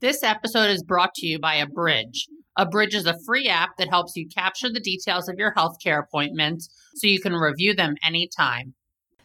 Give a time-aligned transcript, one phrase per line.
[0.00, 2.26] This episode is brought to you by Abridge.
[2.56, 6.70] Abridge is a free app that helps you capture the details of your healthcare appointments
[6.94, 8.72] so you can review them anytime.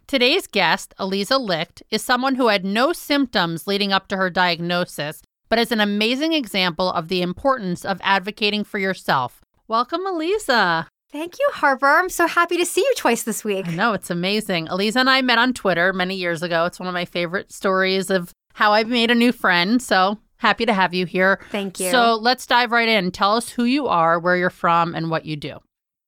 [0.06, 5.22] Today's guest, Aliza Licht, is someone who had no symptoms leading up to her diagnosis,
[5.48, 9.40] but is an amazing example of the importance of advocating for yourself.
[9.70, 10.88] Welcome, Aliza.
[11.10, 11.88] Thank you, Harper.
[11.88, 13.68] I'm so happy to see you twice this week.
[13.68, 14.68] No, it's amazing.
[14.68, 16.66] Aliza and I met on Twitter many years ago.
[16.66, 19.82] It's one of my favorite stories of how I've made a new friend.
[19.82, 21.40] So happy to have you here.
[21.52, 21.90] Thank you.
[21.90, 23.12] So let's dive right in.
[23.12, 25.60] Tell us who you are, where you're from, and what you do.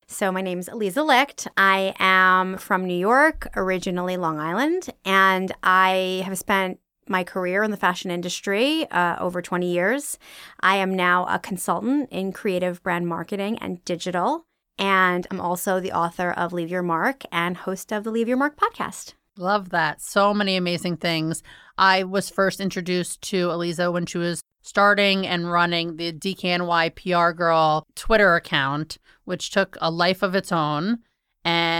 [0.10, 1.50] So, my name's Aliza Licht.
[1.58, 7.72] I am from New York, originally Long Island, and I have spent my career in
[7.72, 10.18] the fashion industry uh, over 20 years.
[10.62, 14.46] I am now a consultant in creative brand marketing and digital.
[14.80, 18.38] And I'm also the author of Leave Your Mark and host of the Leave Your
[18.38, 19.14] Mark podcast.
[19.38, 20.02] Love that.
[20.02, 21.44] So many amazing things.
[21.78, 27.32] I was first introduced to Aliza when she was starting and running the DKNY PR
[27.32, 31.00] Girl Twitter account, which took a life of its own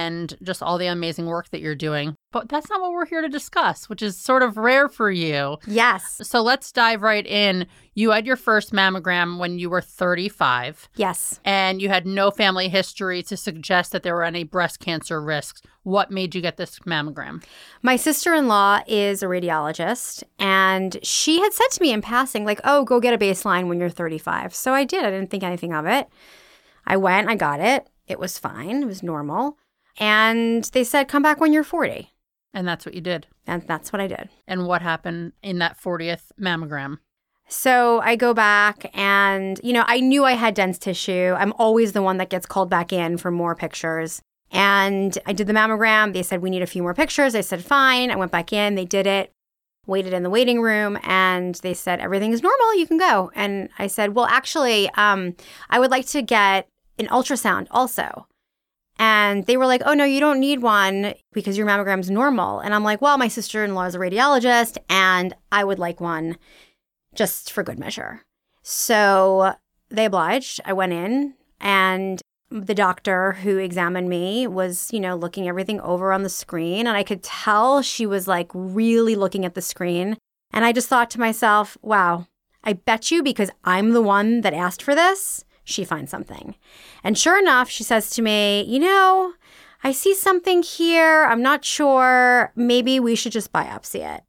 [0.08, 2.16] and just all the amazing work that you're doing.
[2.32, 5.58] But that's not what we're here to discuss, which is sort of rare for you.
[5.68, 6.22] Yes.
[6.24, 7.68] So let's dive right in.
[7.94, 10.90] You had your first mammogram when you were 35.
[10.96, 11.40] Yes.
[11.46, 15.62] And you had no family history to suggest that there were any breast cancer risks.
[15.84, 17.44] What made you get this mammogram?
[17.82, 22.46] My sister in law is a radiologist, and she had said to me in passing,
[22.46, 24.54] like, oh, go get a baseline when you're 35.
[24.54, 25.06] So I did.
[25.06, 26.08] I didn't think anything of it.
[26.86, 27.88] I went, I got it.
[28.08, 29.58] It was fine, it was normal.
[29.98, 32.12] And they said, come back when you're 40.
[32.54, 33.28] And that's what you did.
[33.46, 34.30] And that's what I did.
[34.48, 36.98] And what happened in that 40th mammogram?
[37.48, 41.34] So I go back and, you know, I knew I had dense tissue.
[41.38, 44.22] I'm always the one that gets called back in for more pictures.
[44.52, 46.14] And I did the mammogram.
[46.14, 47.36] They said, we need a few more pictures.
[47.36, 48.12] I said, fine.
[48.12, 48.76] I went back in.
[48.76, 49.32] They did it,
[49.86, 52.76] waited in the waiting room, and they said, everything is normal.
[52.76, 53.32] You can go.
[53.36, 55.36] And I said, well, actually, um,
[55.70, 56.68] I would like to get
[57.00, 58.28] an ultrasound also.
[59.00, 62.60] And they were like, oh, no, you don't need one because your mammogram's normal.
[62.60, 66.02] And I'm like, well, my sister in law is a radiologist and I would like
[66.02, 66.38] one
[67.14, 68.24] just for good measure.
[68.64, 69.54] So
[69.90, 70.62] they obliged.
[70.66, 76.14] I went in and the doctor who examined me was, you know, looking everything over
[76.14, 76.88] on the screen.
[76.88, 80.18] And I could tell she was like really looking at the screen.
[80.52, 82.28] And I just thought to myself, wow,
[82.64, 86.56] I bet you because I'm the one that asked for this, she finds something.
[87.04, 89.34] And sure enough, she says to me, You know,
[89.84, 91.26] I see something here.
[91.26, 92.54] I'm not sure.
[92.56, 94.24] Maybe we should just biopsy it.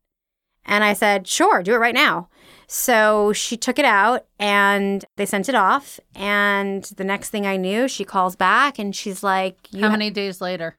[0.67, 2.29] And I said, Sure, do it right now.
[2.67, 6.01] So she took it out and they sent it off.
[6.15, 10.41] And the next thing I knew, she calls back and she's like, How many days
[10.41, 10.77] later?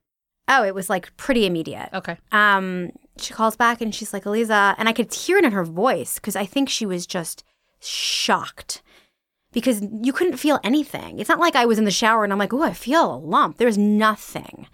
[0.49, 1.89] Oh, it was like pretty immediate.
[1.93, 2.17] Okay.
[2.33, 5.63] Um, she calls back and she's like, Aliza, and I could hear it in her
[5.63, 7.43] voice because I think she was just
[7.79, 8.81] shocked
[9.51, 11.19] because you couldn't feel anything.
[11.19, 13.17] It's not like I was in the shower and I'm like, oh, I feel a
[13.17, 13.57] lump.
[13.57, 14.67] There's nothing.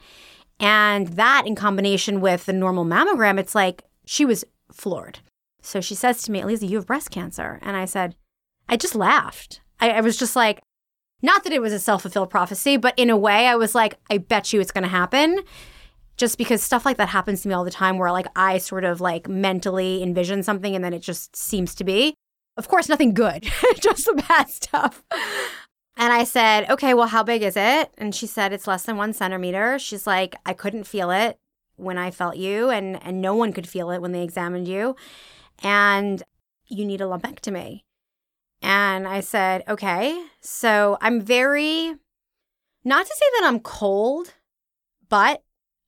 [0.60, 5.20] And that in combination with the normal mammogram, it's like she was floored.
[5.62, 7.60] So she says to me, Aliza, you have breast cancer.
[7.62, 8.16] And I said,
[8.70, 9.62] I just laughed.
[9.80, 10.62] I, I was just like,
[11.22, 13.98] not that it was a self fulfilled prophecy, but in a way, I was like,
[14.10, 15.40] I bet you it's going to happen.
[16.18, 18.86] Just because stuff like that happens to me all the time, where like I sort
[18.86, 22.16] of like mentally envision something and then it just seems to be.
[22.58, 23.44] Of course, nothing good,
[23.80, 25.04] just the bad stuff.
[25.98, 27.94] And I said, okay, well, how big is it?
[27.98, 29.80] And she said, it's less than one centimeter.
[29.80, 31.40] She's like, I couldn't feel it
[31.78, 34.96] when I felt you, and, and no one could feel it when they examined you.
[35.62, 36.24] And
[36.68, 37.82] you need a lumpectomy.
[38.62, 40.26] And I said, okay.
[40.42, 41.94] So I'm very,
[42.84, 44.34] not to say that I'm cold,
[45.10, 45.44] but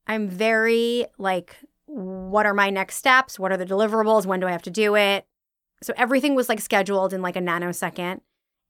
[0.05, 1.55] I'm very like,
[1.85, 3.39] what are my next steps?
[3.39, 4.25] What are the deliverables?
[4.25, 5.25] When do I have to do it?
[5.81, 8.21] So everything was like scheduled in like a nanosecond,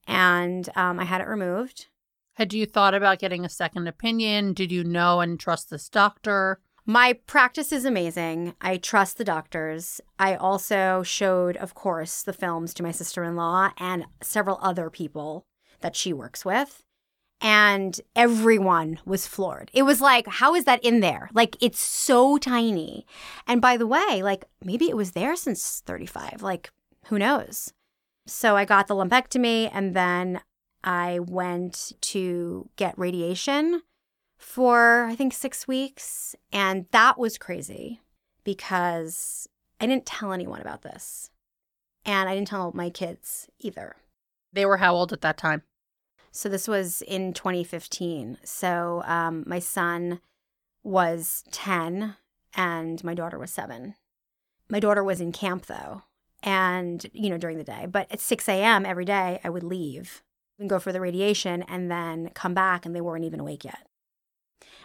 [0.08, 1.88] and um, I had it removed.
[2.34, 4.54] Had you thought about getting a second opinion?
[4.54, 6.60] Did you know and trust this doctor?
[6.90, 8.54] My practice is amazing.
[8.62, 10.00] I trust the doctors.
[10.18, 14.90] I also showed, of course, the films to my sister in law and several other
[14.90, 15.46] people
[15.82, 16.84] that she works with.
[17.42, 19.70] And everyone was floored.
[19.74, 21.30] It was like, how is that in there?
[21.34, 23.06] Like, it's so tiny.
[23.46, 26.42] And by the way, like, maybe it was there since 35.
[26.42, 26.72] Like,
[27.10, 27.74] who knows?
[28.26, 30.42] So I got the lumpectomy and then
[30.84, 33.82] I went to get radiation
[34.38, 38.02] for I think 6 weeks and that was crazy
[38.44, 39.48] because
[39.80, 41.30] I didn't tell anyone about this.
[42.06, 43.98] And I didn't tell my kids either.
[44.54, 45.64] They were how old at that time?
[46.32, 48.38] So this was in 2015.
[48.44, 50.22] So um, my son
[50.84, 52.16] was 10
[52.54, 53.96] and my daughter was seven.
[54.70, 56.04] My daughter was in camp though,
[56.44, 57.88] and you know during the day.
[57.90, 58.86] But at 6 a.m.
[58.86, 60.24] every day, I would leave
[60.60, 63.88] and go for the radiation, and then come back, and they weren't even awake yet.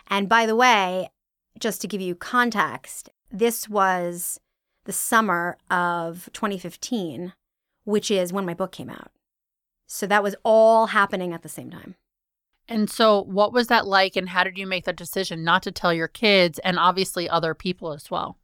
[0.09, 1.09] And by the way,
[1.59, 4.39] just to give you context, this was
[4.85, 7.33] the summer of 2015,
[7.85, 9.13] which is when my book came out.
[9.87, 11.95] So that was all happening at the same time.
[12.69, 15.73] And so, what was that like, and how did you make the decision not to
[15.73, 18.39] tell your kids and obviously other people as well?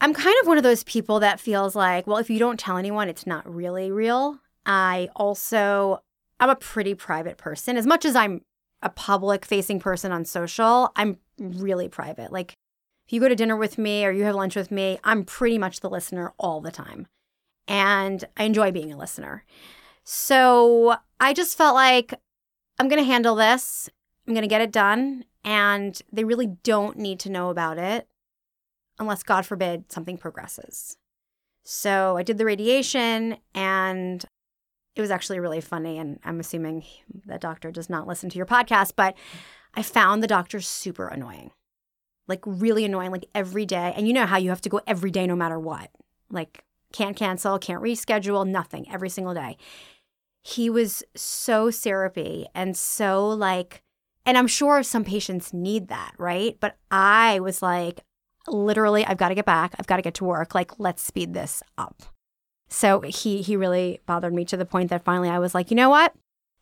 [0.00, 2.76] I'm kind of one of those people that feels like, well, if you don't tell
[2.76, 4.40] anyone, it's not really real.
[4.66, 6.02] I also,
[6.40, 7.76] I'm a pretty private person.
[7.76, 8.42] As much as I'm
[8.82, 12.32] a public facing person on social, I'm really private.
[12.32, 12.56] Like,
[13.06, 15.58] if you go to dinner with me or you have lunch with me, I'm pretty
[15.58, 17.06] much the listener all the time.
[17.68, 19.44] And I enjoy being a listener.
[20.04, 22.14] So I just felt like
[22.78, 23.88] I'm going to handle this.
[24.26, 25.24] I'm going to get it done.
[25.44, 28.08] And they really don't need to know about it
[28.98, 30.96] unless, God forbid, something progresses.
[31.64, 34.24] So I did the radiation and
[34.94, 35.98] it was actually really funny.
[35.98, 36.84] And I'm assuming
[37.24, 39.14] the doctor does not listen to your podcast, but
[39.74, 41.50] I found the doctor super annoying.
[42.28, 43.92] Like, really annoying, like every day.
[43.96, 45.90] And you know how you have to go every day no matter what.
[46.30, 49.56] Like, can't cancel, can't reschedule, nothing every single day.
[50.42, 53.82] He was so syrupy and so like,
[54.24, 56.56] and I'm sure some patients need that, right?
[56.60, 58.02] But I was like,
[58.48, 59.74] literally, I've got to get back.
[59.78, 60.54] I've got to get to work.
[60.54, 62.02] Like, let's speed this up.
[62.68, 65.76] So he he really bothered me to the point that finally I was like, you
[65.76, 66.14] know what?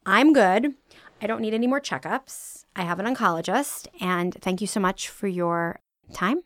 [0.05, 0.75] I'm good.
[1.23, 2.65] I don't need any more checkups.
[2.75, 5.81] I have an oncologist, and thank you so much for your
[6.13, 6.43] time.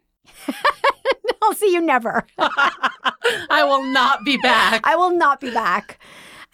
[1.43, 2.27] I'll see you never.
[2.39, 4.81] I will not be back.
[4.85, 5.99] I will not be back.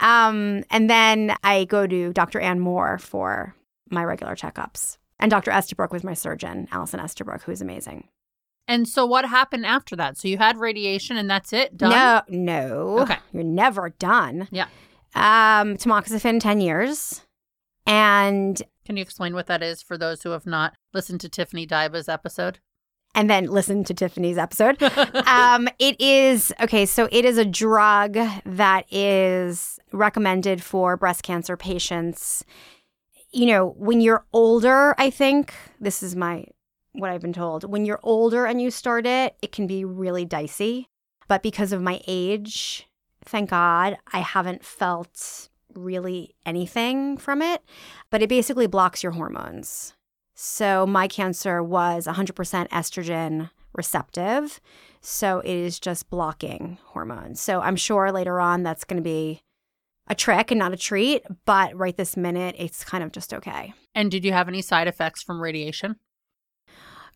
[0.00, 2.41] Um, and then I go to Dr.
[2.41, 3.55] Anne Moore for
[3.91, 4.99] my regular checkups.
[5.19, 5.50] And Dr.
[5.50, 8.09] Estabrook was my surgeon, Alison Estabrook, who's amazing.
[8.70, 10.17] And so what happened after that?
[10.17, 11.76] So you had radiation and that's it?
[11.76, 11.90] Done?
[11.90, 12.99] No, no.
[13.00, 13.17] Okay.
[13.32, 14.46] You're never done.
[14.52, 14.67] Yeah.
[15.17, 17.22] Um, tamoxifen, 10 years.
[17.84, 21.67] And Can you explain what that is for those who have not listened to Tiffany
[21.67, 22.61] Diba's episode?
[23.12, 24.81] and then listen to Tiffany's episode.
[25.26, 26.87] um, it is okay.
[26.87, 32.44] So it is a drug that is recommended for breast cancer patients.
[33.32, 36.44] You know, when you're older, I think this is my
[36.92, 37.64] what I've been told.
[37.64, 40.88] When you're older and you start it, it can be really dicey.
[41.28, 42.87] But because of my age,
[43.25, 47.62] thank God, I haven't felt really anything from it.
[48.10, 49.94] But it basically blocks your hormones.
[50.34, 54.60] So my cancer was 100% estrogen receptive.
[55.00, 57.40] So it is just blocking hormones.
[57.40, 59.43] So I'm sure later on that's going to be
[60.08, 61.22] a trick and not a treat.
[61.44, 63.75] But right this minute, it's kind of just okay.
[63.94, 65.96] And did you have any side effects from radiation?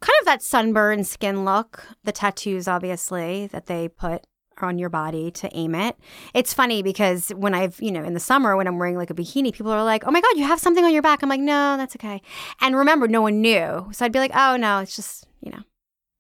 [0.05, 4.27] Kind of that sunburned skin look, the tattoos, obviously, that they put
[4.61, 5.97] on your body to aim it.
[6.35, 9.15] It's funny because when I've, you know, in the summer when I'm wearing like a
[9.15, 11.23] bikini, people are like, oh my God, you have something on your back.
[11.23, 12.21] I'm like, no, that's okay.
[12.61, 13.89] And remember, no one knew.
[13.93, 15.63] So I'd be like, oh no, it's just, you know,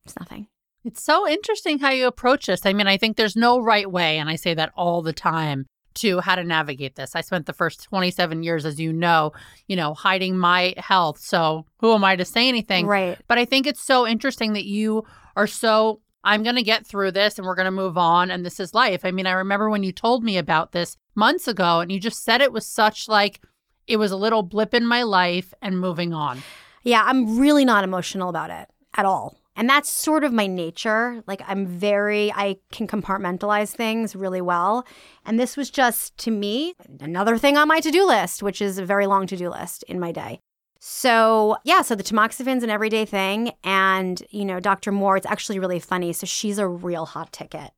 [0.06, 0.48] it's nothing.
[0.82, 2.64] It's so interesting how you approach this.
[2.64, 5.66] I mean, I think there's no right way, and I say that all the time
[5.94, 7.14] to how to navigate this.
[7.14, 9.32] I spent the first 27 years as you know,
[9.68, 11.18] you know, hiding my health.
[11.18, 12.86] So, who am I to say anything?
[12.86, 13.18] Right.
[13.28, 15.04] But I think it's so interesting that you
[15.36, 18.44] are so I'm going to get through this and we're going to move on and
[18.44, 19.04] this is life.
[19.04, 22.24] I mean, I remember when you told me about this months ago and you just
[22.24, 23.40] said it was such like
[23.86, 26.42] it was a little blip in my life and moving on.
[26.82, 29.36] Yeah, I'm really not emotional about it at all.
[29.56, 31.22] And that's sort of my nature.
[31.26, 34.84] Like, I'm very, I can compartmentalize things really well.
[35.24, 38.78] And this was just, to me, another thing on my to do list, which is
[38.78, 40.40] a very long to do list in my day.
[40.80, 43.52] So, yeah, so the tamoxifen's an everyday thing.
[43.62, 44.90] And, you know, Dr.
[44.90, 46.12] Moore, it's actually really funny.
[46.12, 47.70] So she's a real hot ticket.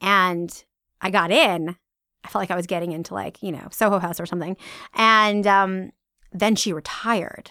[0.00, 0.62] And
[1.00, 1.76] I got in.
[2.22, 4.56] I felt like I was getting into like, you know, Soho House or something.
[4.92, 5.92] And um,
[6.32, 7.50] then she retired.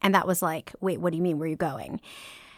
[0.00, 1.38] And that was like, wait, what do you mean?
[1.38, 2.00] Where are you going?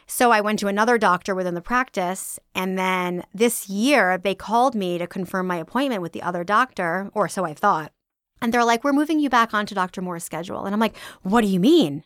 [0.07, 2.39] So I went to another doctor within the practice.
[2.55, 7.11] And then this year, they called me to confirm my appointment with the other doctor,
[7.15, 7.93] or so I thought.
[8.43, 10.03] And they're like, we're moving you back onto Dr.
[10.03, 10.67] Moore's schedule.
[10.67, 12.05] And I'm like, what do you mean?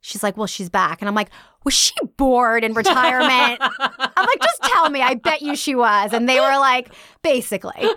[0.00, 1.00] She's like, well, she's back.
[1.00, 1.30] And I'm like,
[1.64, 3.58] was she bored in retirement?
[3.60, 5.00] I'm like, just tell me.
[5.00, 6.12] I bet you she was.
[6.12, 7.72] And they were like, basically.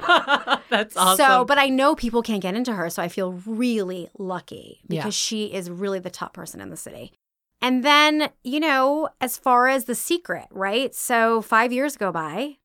[0.69, 1.17] That's awesome.
[1.17, 2.89] So, but I know people can't get into her.
[2.89, 5.09] So I feel really lucky because Yeah.
[5.09, 7.11] she is really the top person in the city.
[7.61, 10.93] And then, you know, as far as the secret, right?
[10.93, 12.57] So five years go by.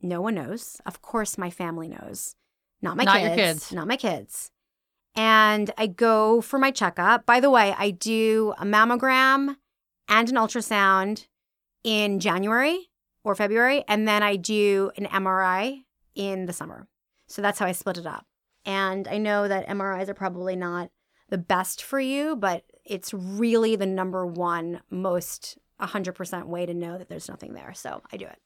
[0.00, 0.80] No one knows.
[0.86, 2.36] Of course, my family knows.
[2.80, 3.26] Not my Not kids.
[3.26, 3.72] your kids.
[3.72, 4.50] Not my kids.
[5.16, 7.26] And I go for my checkup.
[7.26, 9.56] By the way, I do a mammogram
[10.08, 11.26] and an ultrasound
[11.82, 12.90] in January
[13.24, 13.84] or February.
[13.88, 15.82] And then I do an MRI
[16.14, 16.86] in the summer.
[17.26, 18.26] So that's how I split it up.
[18.64, 20.90] And I know that MRIs are probably not
[21.28, 26.98] the best for you, but it's really the number one most 100% way to know
[26.98, 27.72] that there's nothing there.
[27.74, 28.38] So I do it.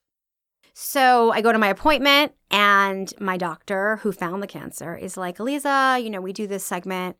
[0.74, 5.38] So I go to my appointment, and my doctor, who found the cancer, is like,
[5.38, 7.16] Eliza, you know, we do this segment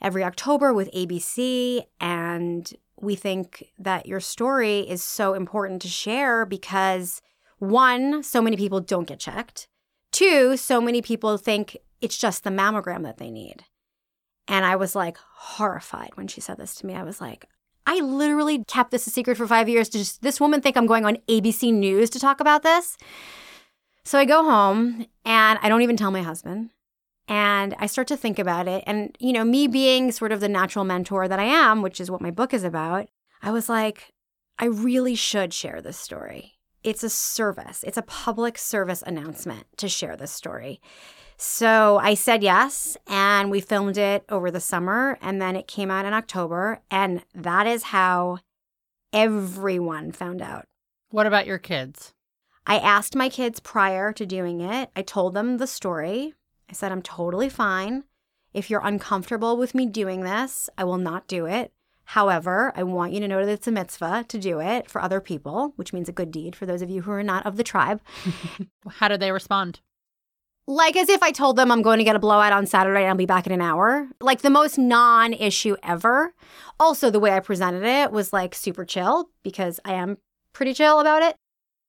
[0.00, 6.46] every October with ABC, and we think that your story is so important to share
[6.46, 7.20] because
[7.58, 9.68] one, so many people don't get checked.
[10.10, 13.64] Two, so many people think it's just the mammogram that they need.
[14.48, 16.94] And I was like horrified when she said this to me.
[16.94, 17.46] I was like,
[17.86, 19.88] I literally kept this a secret for five years.
[19.88, 22.96] Does this woman think I'm going on ABC News to talk about this?
[24.04, 26.70] So I go home and I don't even tell my husband.
[27.26, 28.84] And I start to think about it.
[28.86, 32.10] And, you know, me being sort of the natural mentor that I am, which is
[32.10, 33.08] what my book is about,
[33.42, 34.12] I was like,
[34.58, 36.58] I really should share this story.
[36.82, 40.82] It's a service, it's a public service announcement to share this story.
[41.36, 45.90] So I said yes, and we filmed it over the summer, and then it came
[45.90, 46.80] out in October.
[46.90, 48.38] And that is how
[49.12, 50.66] everyone found out.
[51.10, 52.12] what about your kids?
[52.66, 56.34] I asked my kids prior to doing it, I told them the story.
[56.68, 58.04] I said, I'm totally fine.
[58.54, 61.72] If you're uncomfortable with me doing this, I will not do it.
[62.04, 65.20] However, I want you to know that it's a mitzvah to do it for other
[65.20, 67.64] people, which means a good deed for those of you who are not of the
[67.64, 68.00] tribe.
[68.88, 69.80] How did they respond?
[70.66, 73.08] Like as if I told them I'm going to get a blowout on Saturday and
[73.10, 74.08] I'll be back in an hour.
[74.20, 76.34] Like the most non issue ever.
[76.80, 80.18] Also, the way I presented it was like super chill because I am
[80.52, 81.36] pretty chill about it.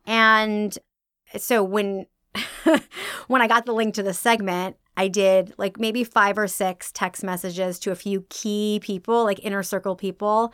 [0.05, 0.77] And
[1.37, 2.05] so when
[3.27, 6.91] when I got the link to the segment, I did like maybe five or six
[6.91, 10.53] text messages to a few key people, like inner circle people.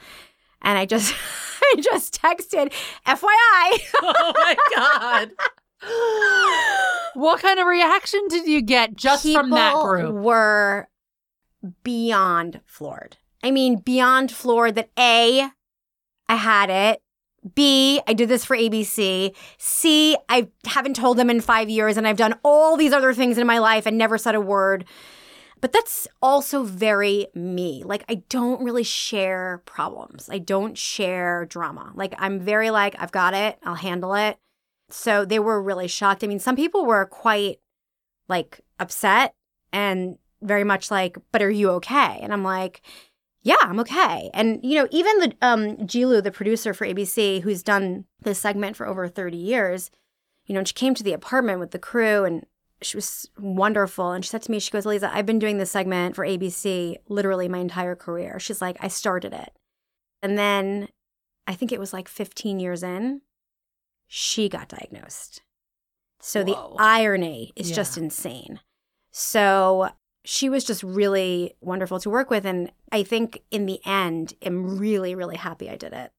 [0.62, 1.14] And I just
[1.64, 2.72] I just texted
[3.08, 3.80] FYI.
[4.04, 5.32] oh my god.
[7.14, 10.16] What kind of reaction did you get just from that group?
[10.16, 10.88] Were
[11.84, 13.18] beyond floored.
[13.44, 15.50] I mean, beyond floored that A,
[16.30, 17.02] I had it.
[17.56, 19.36] B, I did this for ABC.
[19.58, 23.38] C, I haven't told them in five years and I've done all these other things
[23.38, 24.86] in my life and never said a word.
[25.60, 27.84] But that's also very me.
[27.84, 30.30] Like, I don't really share problems.
[30.30, 31.92] I don't share drama.
[31.96, 34.38] Like, I'm very like, I've got it, I'll handle it.
[34.94, 36.24] So they were really shocked.
[36.24, 37.60] I mean, some people were quite
[38.28, 39.34] like upset
[39.72, 42.20] and very much like, but are you okay?
[42.22, 42.82] And I'm like,
[43.44, 44.30] yeah, I'm okay.
[44.34, 48.76] And you know, even the um Jilu, the producer for ABC, who's done this segment
[48.76, 49.90] for over 30 years,
[50.46, 52.46] you know, she came to the apartment with the crew and
[52.82, 54.12] she was wonderful.
[54.12, 56.98] And she said to me, she goes, Lisa, I've been doing this segment for ABC
[57.10, 58.40] literally my entire career.
[58.40, 59.52] She's like, I started it.
[60.22, 60.88] And then
[61.48, 63.22] I think it was like 15 years in,
[64.14, 65.42] she got diagnosed.
[66.20, 67.78] So the irony is Yeah.
[67.78, 68.60] just insane.
[69.14, 69.92] So
[70.26, 72.46] she was just really wonderful to work with.
[72.46, 76.12] And I think in the end, I'm really, really happy I did it.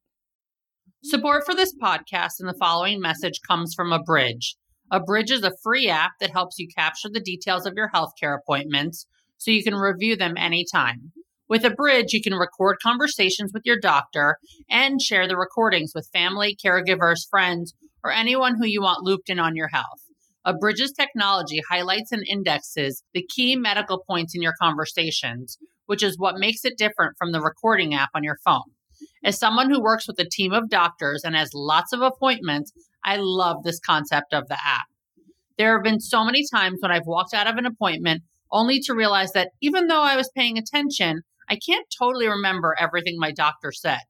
[1.05, 4.57] Support for this podcast and the following message comes from Abridge.
[4.91, 9.07] Abridge is a free app that helps you capture the details of your healthcare appointments
[9.37, 11.13] so you can review them anytime.
[11.47, 14.39] With Abridge, you can record conversations with your doctor
[14.71, 19.39] and share the recordings with family, caregivers, friends, or anyone who you want looped in
[19.39, 20.03] on your health.
[20.45, 25.57] Abridge's technology highlights and indexes the key medical points in your conversations,
[25.87, 28.63] which is what makes it different from the recording app on your phone.
[29.25, 32.73] As someone who works with a team of doctors and has lots of appointments,
[33.05, 34.87] I love this concept of the app.
[35.59, 38.95] There have been so many times when I've walked out of an appointment only to
[38.95, 43.73] realize that even though I was paying attention, I can't totally remember everything my doctor
[43.73, 44.01] said.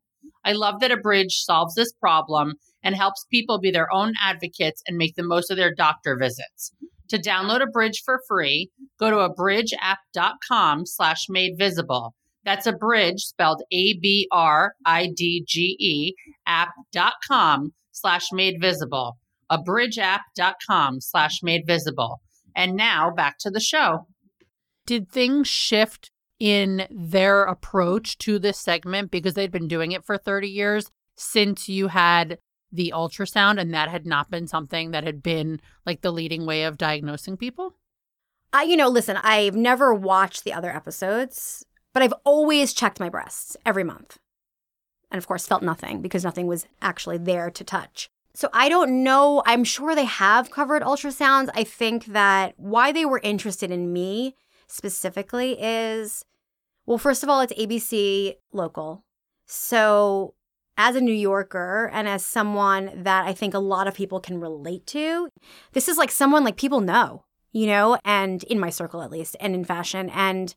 [0.45, 4.97] I love that Abridge solves this problem and helps people be their own advocates and
[4.97, 6.73] make the most of their doctor visits.
[7.09, 12.15] To download Abridge for free, go to abridgeapp.com slash made visible.
[12.45, 14.25] That's a bridge spelled Abridge spelled A-B-R-I-D-G-E
[16.47, 19.19] app.com slash made visible.
[19.51, 22.21] Abridgeapp.com slash made visible.
[22.57, 24.07] And now back to the show.
[24.87, 26.11] Did things shift
[26.41, 31.69] in their approach to this segment because they'd been doing it for 30 years since
[31.69, 32.39] you had
[32.73, 36.64] the ultrasound and that had not been something that had been like the leading way
[36.64, 37.76] of diagnosing people?
[38.52, 43.09] I, you know, listen, I've never watched the other episodes, but I've always checked my
[43.09, 44.19] breasts every month.
[45.11, 48.11] And of course, felt nothing because nothing was actually there to touch.
[48.35, 49.43] So I don't know.
[49.45, 51.50] I'm sure they have covered ultrasounds.
[51.55, 54.37] I think that why they were interested in me
[54.67, 56.25] specifically is
[56.87, 59.05] well, first of all, it's ABC local.
[59.47, 60.35] So
[60.76, 64.41] as a New Yorker and as someone that I think a lot of people can
[64.41, 65.29] relate to,
[65.73, 69.37] this is like someone like people know, you know, and in my circle at least,
[69.41, 70.11] and in fashion.
[70.11, 70.55] And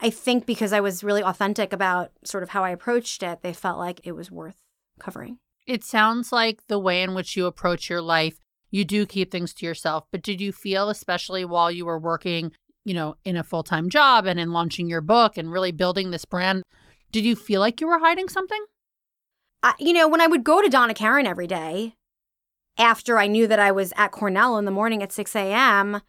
[0.00, 3.52] I think because I was really authentic about sort of how I approached it, they
[3.52, 4.56] felt like it was worth
[5.00, 5.38] covering.
[5.66, 8.38] It sounds like the way in which you approach your life,
[8.70, 10.04] you do keep things to yourself.
[10.12, 12.52] But did you feel, especially while you were working,
[12.84, 16.10] you know, in a full time job and in launching your book and really building
[16.10, 16.62] this brand,
[17.10, 18.64] did you feel like you were hiding something?
[19.62, 21.94] I, you know, when I would go to Donna Karan every day
[22.78, 26.02] after I knew that I was at Cornell in the morning at 6 a.m.,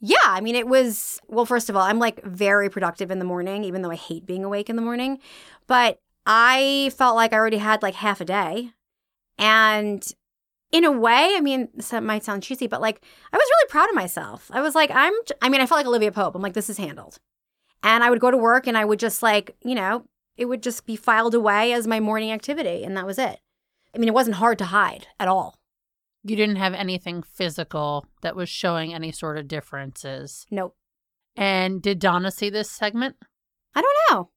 [0.00, 3.24] yeah, I mean, it was, well, first of all, I'm like very productive in the
[3.24, 5.18] morning, even though I hate being awake in the morning.
[5.66, 8.70] But I felt like I already had like half a day.
[9.38, 10.06] And
[10.70, 13.02] in a way, I mean, this might sound cheesy, but like
[13.32, 14.50] I was really proud of myself.
[14.52, 16.34] I was like, I'm, I mean, I felt like Olivia Pope.
[16.34, 17.18] I'm like, this is handled.
[17.82, 20.04] And I would go to work and I would just like, you know,
[20.38, 22.84] it would just be filed away as my morning activity.
[22.84, 23.40] And that was it.
[23.94, 25.58] I mean, it wasn't hard to hide at all.
[26.22, 30.46] You didn't have anything physical that was showing any sort of differences.
[30.50, 30.76] Nope.
[31.36, 33.16] And did Donna see this segment?
[33.74, 34.30] I don't know.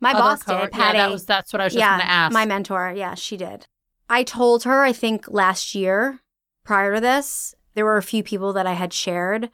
[0.00, 0.72] My Other boss co- did.
[0.72, 0.98] Patty.
[0.98, 2.32] Yeah, that was that's what I was just yeah, going to ask.
[2.32, 2.92] my mentor.
[2.96, 3.66] Yeah, she did.
[4.08, 6.20] I told her, I think last year
[6.64, 9.50] prior to this, there were a few people that I had shared.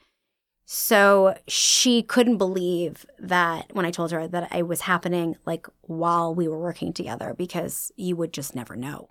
[0.74, 6.34] So she couldn't believe that when I told her that it was happening like while
[6.34, 9.10] we were working together because you would just never know.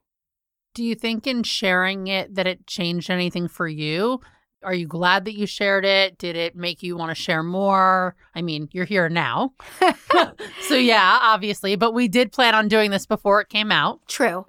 [0.74, 4.22] Do you think in sharing it that it changed anything for you?
[4.64, 6.18] Are you glad that you shared it?
[6.18, 8.16] Did it make you want to share more?
[8.34, 9.54] I mean, you're here now.
[10.62, 14.00] so, yeah, obviously, but we did plan on doing this before it came out.
[14.08, 14.48] True.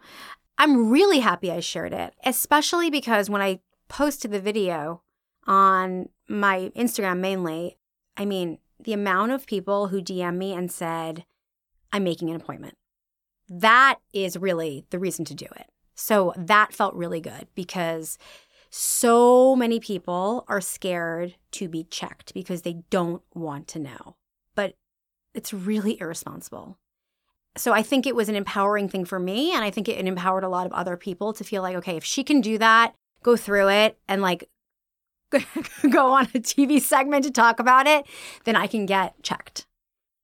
[0.57, 5.02] I'm really happy I shared it, especially because when I posted the video
[5.47, 7.79] on my Instagram mainly,
[8.17, 11.25] I mean, the amount of people who DM me and said,
[11.93, 12.77] I'm making an appointment.
[13.49, 15.67] That is really the reason to do it.
[15.95, 18.19] So that felt really good because
[18.71, 24.17] so many people are scared to be checked because they don't want to know.
[24.55, 24.77] But
[25.35, 26.79] it's really irresponsible.
[27.57, 29.55] So I think it was an empowering thing for me.
[29.55, 32.05] And I think it empowered a lot of other people to feel like, okay, if
[32.05, 34.49] she can do that, go through it and like
[35.91, 38.07] go on a TV segment to talk about it,
[38.45, 39.67] then I can get checked.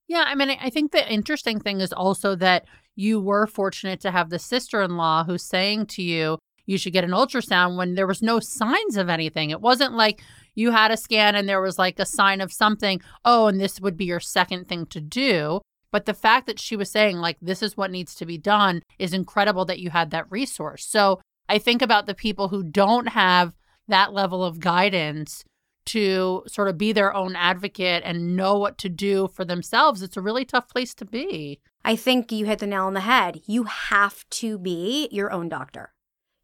[0.08, 2.64] Yeah, I mean, I think the interesting thing is also that
[2.96, 6.92] you were fortunate to have the sister in law who's saying to you, you should
[6.92, 9.50] get an ultrasound when there was no signs of anything.
[9.50, 10.20] It wasn't like
[10.54, 13.80] you had a scan and there was like a sign of something, oh, and this
[13.80, 15.60] would be your second thing to do.
[15.90, 18.82] But the fact that she was saying, like, this is what needs to be done
[18.98, 20.84] is incredible that you had that resource.
[20.86, 23.54] So I think about the people who don't have
[23.88, 25.44] that level of guidance
[25.86, 30.02] to sort of be their own advocate and know what to do for themselves.
[30.02, 31.60] It's a really tough place to be.
[31.84, 33.40] I think you hit the nail on the head.
[33.46, 35.94] You have to be your own doctor.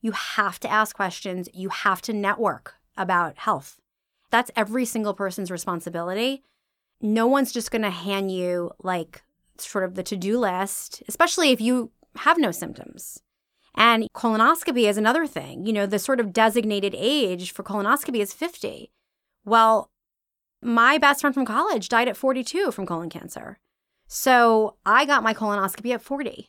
[0.01, 1.49] You have to ask questions.
[1.53, 3.81] You have to network about health.
[4.31, 6.43] That's every single person's responsibility.
[7.01, 9.23] No one's just going to hand you like
[9.59, 13.21] sort of the to do list, especially if you have no symptoms.
[13.75, 15.67] And colonoscopy is another thing.
[15.67, 18.91] You know, the sort of designated age for colonoscopy is 50.
[19.45, 19.91] Well,
[20.63, 23.59] my best friend from college died at 42 from colon cancer.
[24.07, 26.49] So I got my colonoscopy at 40.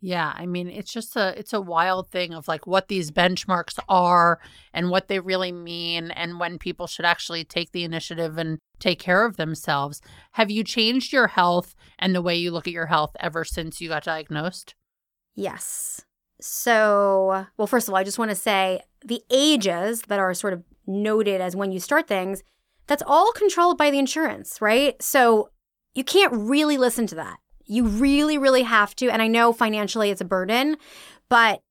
[0.00, 3.78] Yeah, I mean, it's just a it's a wild thing of like what these benchmarks
[3.88, 4.38] are
[4.74, 8.98] and what they really mean and when people should actually take the initiative and take
[8.98, 10.02] care of themselves.
[10.32, 13.80] Have you changed your health and the way you look at your health ever since
[13.80, 14.74] you got diagnosed?
[15.34, 16.04] Yes.
[16.46, 20.52] So, well, first of all, I just want to say the ages that are sort
[20.52, 22.42] of noted as when you start things,
[22.86, 25.02] that's all controlled by the insurance, right?
[25.02, 25.48] So
[25.94, 27.38] you can't really listen to that.
[27.64, 29.08] You really, really have to.
[29.08, 30.76] And I know financially it's a burden,
[31.30, 31.62] but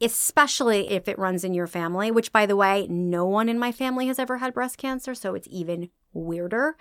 [0.00, 3.72] especially if it runs in your family, which by the way, no one in my
[3.72, 5.16] family has ever had breast cancer.
[5.16, 6.76] So it's even weirder.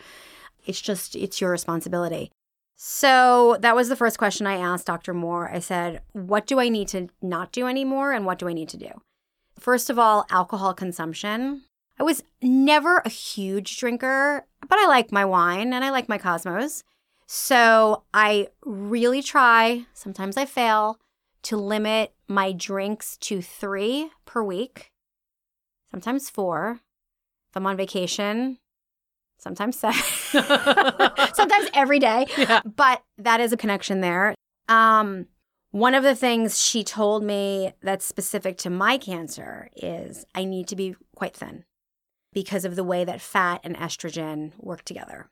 [0.67, 2.31] It's just, it's your responsibility.
[2.75, 5.13] So that was the first question I asked Dr.
[5.13, 5.49] Moore.
[5.49, 8.11] I said, What do I need to not do anymore?
[8.11, 8.89] And what do I need to do?
[9.59, 11.63] First of all, alcohol consumption.
[11.99, 16.17] I was never a huge drinker, but I like my wine and I like my
[16.17, 16.83] Cosmos.
[17.27, 20.99] So I really try, sometimes I fail,
[21.43, 24.91] to limit my drinks to three per week,
[25.91, 26.79] sometimes four.
[27.49, 28.57] If I'm on vacation,
[29.37, 30.01] sometimes seven,
[31.33, 32.25] sometimes every day.
[32.37, 32.61] Yeah.
[32.65, 34.35] But that is a connection there.
[34.67, 35.27] Um,
[35.71, 40.67] one of the things she told me that's specific to my cancer is I need
[40.69, 41.63] to be quite thin
[42.33, 45.29] because of the way that fat and estrogen work together.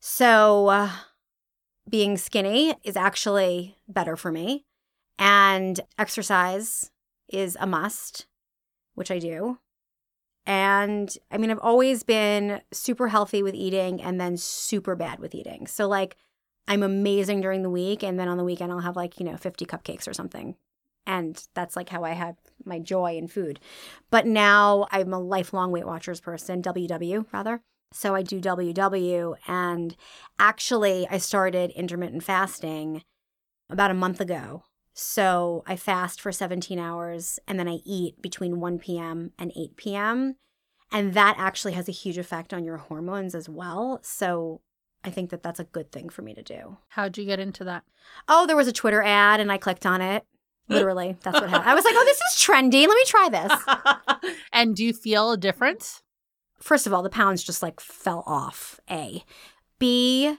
[0.00, 0.90] So, uh,
[1.88, 4.64] being skinny is actually better for me,
[5.18, 6.90] and exercise
[7.28, 8.26] is a must,
[8.94, 9.58] which I do.
[10.46, 15.34] And I mean, I've always been super healthy with eating and then super bad with
[15.34, 15.66] eating.
[15.66, 16.16] So, like,
[16.68, 18.02] I'm amazing during the week.
[18.02, 20.56] And then on the weekend, I'll have like, you know, 50 cupcakes or something.
[21.06, 23.60] And that's like how I have my joy in food.
[24.10, 27.62] But now I'm a lifelong Weight Watchers person, WW rather.
[27.92, 29.36] So I do WW.
[29.46, 29.96] And
[30.38, 33.02] actually, I started intermittent fasting
[33.68, 34.64] about a month ago.
[34.94, 39.32] So I fast for 17 hours and then I eat between 1 p.m.
[39.38, 40.36] and 8 p.m.
[40.92, 43.98] And that actually has a huge effect on your hormones as well.
[44.02, 44.60] So
[45.02, 46.78] I think that that's a good thing for me to do.
[46.90, 47.82] How'd you get into that?
[48.28, 50.24] Oh, there was a Twitter ad and I clicked on it.
[50.68, 51.68] Literally, that's what happened.
[51.68, 52.86] I was like, oh, this is trendy.
[52.86, 53.28] Let me try
[54.22, 54.32] this.
[54.52, 56.02] and do you feel a difference?
[56.58, 58.80] First of all, the pounds just like fell off.
[58.88, 59.24] A.
[59.78, 60.38] B.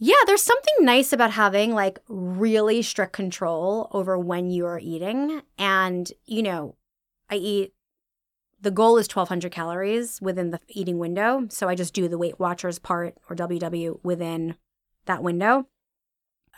[0.00, 5.42] Yeah, there's something nice about having like really strict control over when you're eating.
[5.58, 6.76] And, you know,
[7.28, 7.72] I eat,
[8.60, 11.46] the goal is 1200 calories within the eating window.
[11.50, 14.56] So I just do the Weight Watchers part or WW within
[15.06, 15.66] that window.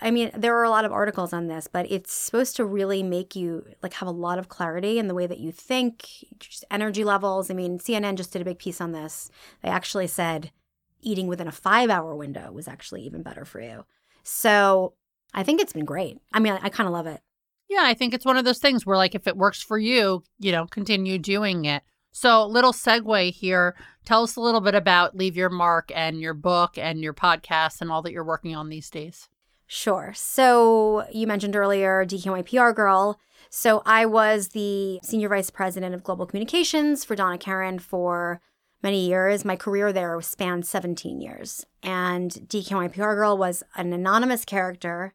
[0.03, 3.03] I mean, there are a lot of articles on this, but it's supposed to really
[3.03, 6.65] make you like have a lot of clarity in the way that you think, just
[6.71, 7.51] energy levels.
[7.51, 9.31] I mean, CNN just did a big piece on this.
[9.63, 10.53] They actually said
[11.03, 13.85] eating within a five hour window was actually even better for you.
[14.23, 14.95] So
[15.35, 16.19] I think it's been great.
[16.33, 17.21] I mean, I, I kind of love it.
[17.69, 20.25] Yeah, I think it's one of those things where, like, if it works for you,
[20.41, 21.85] you know, continue doing it.
[22.11, 23.77] So, little segue here.
[24.05, 27.81] Tell us a little bit about Leave Your Mark and your book and your podcast
[27.81, 29.29] and all that you're working on these days.
[29.73, 30.13] Sure.
[30.17, 33.21] So you mentioned earlier DKNY PR girl.
[33.51, 38.41] So I was the senior vice president of global communications for Donna Karan for
[38.83, 39.45] many years.
[39.45, 41.65] My career there spanned 17 years.
[41.83, 45.15] And DKNY PR girl was an anonymous character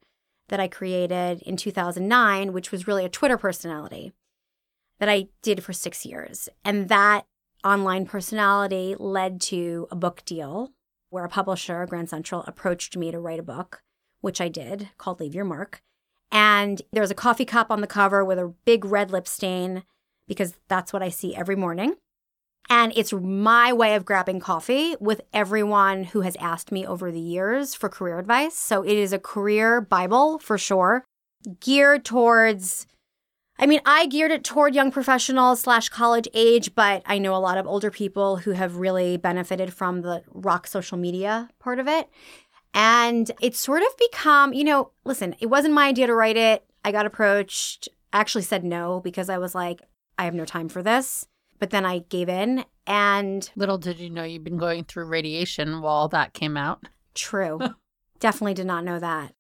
[0.50, 4.14] that I created in 2009, which was really a Twitter personality
[5.00, 6.48] that I did for six years.
[6.64, 7.26] And that
[7.64, 10.72] online personality led to a book deal
[11.10, 13.82] where a publisher, Grand Central, approached me to write a book
[14.22, 15.84] which I did, called Leave Your Mark.
[16.32, 19.84] And there's a coffee cup on the cover with a big red lip stain
[20.28, 21.96] because that's what I see every morning.
[22.70, 27.20] And it's my way of grabbing coffee with everyone who has asked me over the
[27.20, 28.56] years for career advice.
[28.56, 31.06] So it is a career Bible for sure,
[31.60, 32.88] geared towards.
[33.58, 37.38] I mean, I geared it toward young professionals slash college age, but I know a
[37.38, 41.88] lot of older people who have really benefited from the rock social media part of
[41.88, 42.10] it.
[42.74, 46.66] And it's sort of become, you know, listen, it wasn't my idea to write it.
[46.84, 47.88] I got approached.
[48.12, 49.82] I actually said no because I was like,
[50.18, 51.26] I have no time for this.
[51.60, 53.50] But then I gave in and.
[53.56, 56.88] Little did you know you've been going through radiation while that came out.
[57.14, 57.60] True.
[58.20, 59.34] Definitely did not know that.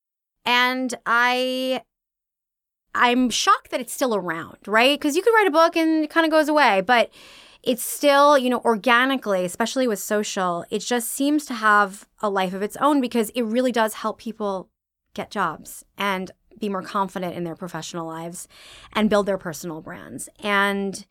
[0.45, 1.81] And I.
[2.93, 4.97] I'm shocked that it's still around, right?
[4.97, 6.79] Because you could write a book and it kind of goes away.
[6.79, 7.11] But
[7.61, 12.53] it's still, you know, organically, especially with social, it just seems to have a life
[12.53, 14.69] of its own because it really does help people
[15.13, 18.47] get jobs and be more confident in their professional lives
[18.93, 20.29] and build their personal brands.
[20.39, 21.05] And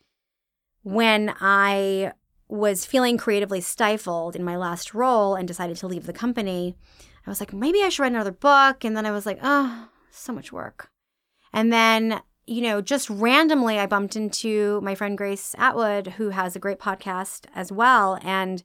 [0.85, 2.13] when I
[2.47, 6.77] was feeling creatively stifled in my last role and decided to leave the company,
[7.25, 8.85] I was like, maybe I should write another book.
[8.85, 10.91] And then I was like, oh, so much work.
[11.51, 16.55] And then you know, just randomly, I bumped into my friend Grace Atwood, who has
[16.55, 18.19] a great podcast as well.
[18.21, 18.63] And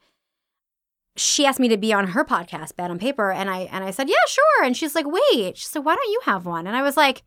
[1.16, 3.32] she asked me to be on her podcast, Bad on Paper.
[3.32, 4.64] And I and I said, Yeah, sure.
[4.64, 5.56] And she's like, wait.
[5.56, 6.66] She said, Why don't you have one?
[6.66, 7.22] And I was like,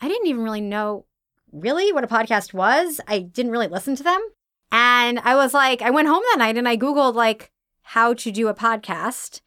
[0.00, 1.06] I didn't even really know
[1.54, 3.00] really what a podcast was.
[3.06, 4.20] I didn't really listen to them.
[4.72, 7.50] And I was like, I went home that night and I Googled like
[7.82, 9.40] how to do a podcast.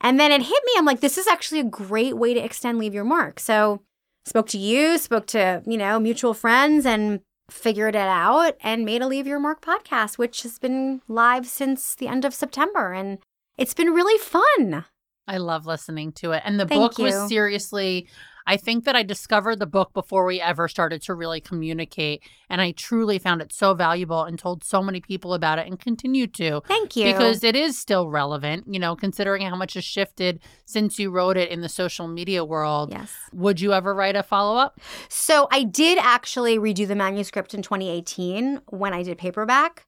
[0.00, 0.72] And then it hit me.
[0.76, 3.38] I'm like, this is actually a great way to extend Leave Your Mark.
[3.38, 3.82] So
[4.24, 7.20] spoke to you, spoke to, you know, mutual friends and
[7.50, 11.94] figured it out and made a Leave Your Mark podcast, which has been live since
[11.94, 12.92] the end of September.
[12.92, 13.18] And
[13.56, 14.84] it's been really fun.
[15.28, 16.42] I love listening to it.
[16.44, 17.04] And the Thank book you.
[17.04, 18.08] was seriously,
[18.46, 22.22] I think that I discovered the book before we ever started to really communicate.
[22.48, 25.78] And I truly found it so valuable and told so many people about it and
[25.78, 26.60] continue to.
[26.66, 27.06] Thank you.
[27.06, 31.36] Because it is still relevant, you know, considering how much has shifted since you wrote
[31.36, 32.90] it in the social media world.
[32.90, 33.12] yes.
[33.32, 34.80] Would you ever write a follow up?
[35.08, 39.86] So I did actually redo the manuscript in 2018 when I did paperback.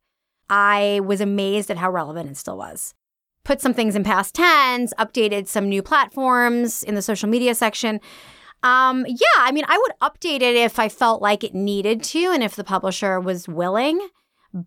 [0.48, 2.94] I was amazed at how relevant it still was.
[3.44, 8.00] Put some things in past tense, updated some new platforms in the social media section.
[8.64, 12.32] Um, yeah, I mean, I would update it if I felt like it needed to
[12.32, 14.08] and if the publisher was willing.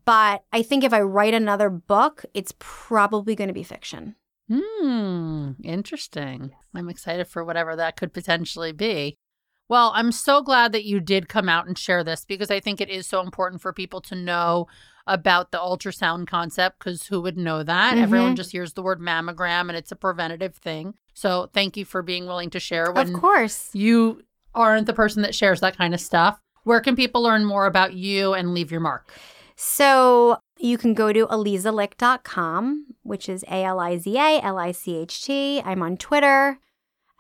[0.05, 4.15] But I think if I write another book, it's probably going to be fiction.
[4.51, 6.51] Hmm, interesting.
[6.75, 9.17] I'm excited for whatever that could potentially be.
[9.67, 12.79] Well, I'm so glad that you did come out and share this because I think
[12.79, 14.67] it is so important for people to know
[15.07, 17.97] about the ultrasound concept because who would know that?
[17.97, 18.37] Everyone Mhm.
[18.37, 20.93] just hears the word mammogram and it's a preventative thing.
[21.13, 23.69] So thank you for being willing to share when of course.
[23.73, 24.21] you
[24.53, 26.39] aren't the person that shares that kind of stuff.
[26.63, 29.09] Where can people learn more about you and leave your mark?
[29.55, 34.71] So you can go to alizalicht.com, which is A L I Z A L I
[34.71, 35.61] C H T.
[35.65, 36.59] I'm on Twitter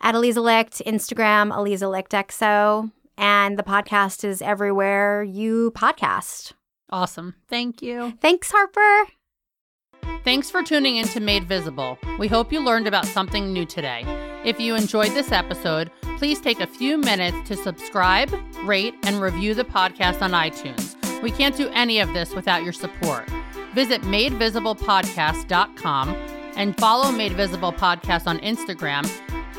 [0.01, 6.53] at Alizalicht, Instagram, AlizalichtXO, and the podcast is everywhere you podcast.
[6.89, 7.35] Awesome.
[7.49, 8.13] Thank you.
[8.21, 9.11] Thanks, Harper.
[10.23, 11.97] Thanks for tuning in to Made Visible.
[12.19, 14.03] We hope you learned about something new today.
[14.43, 19.53] If you enjoyed this episode, please take a few minutes to subscribe, rate, and review
[19.53, 20.95] the podcast on iTunes.
[21.21, 23.29] We can't do any of this without your support.
[23.73, 26.09] Visit madevisiblepodcast.com
[26.55, 29.05] and follow Made Visible Podcast on Instagram.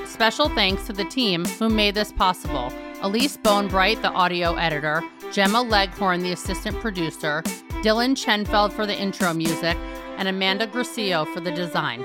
[0.07, 2.73] Special thanks to the team who made this possible.
[3.03, 7.43] Elise Bonebright, the audio editor, Gemma Leghorn, the assistant producer,
[7.83, 9.77] Dylan Chenfeld for the intro music,
[10.17, 12.05] and Amanda Gracio for the design.